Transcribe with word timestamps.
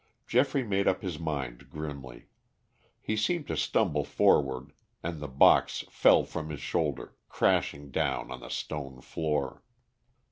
Geoffrey 0.25 0.63
made 0.63 0.87
up 0.87 1.03
his 1.03 1.19
mind 1.19 1.69
grimly. 1.69 2.25
He 2.99 3.15
seemed 3.15 3.45
to 3.49 3.55
stumble 3.55 4.03
forward, 4.03 4.73
and 5.03 5.19
the 5.19 5.27
box 5.27 5.83
fell 5.91 6.23
from 6.23 6.49
his 6.49 6.59
shoulder, 6.59 7.15
crashing 7.29 7.91
down 7.91 8.31
on 8.31 8.39
the 8.39 8.49
stone 8.49 9.01
floor. 9.01 9.61